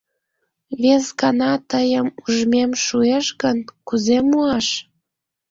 —Вес 0.81 1.05
гана 1.21 1.51
тыйым 1.69 2.07
ужмем 2.25 2.71
шуэш 2.83 3.27
гын, 3.41 3.57
кузе 3.87 4.17
муаш? 4.29 4.67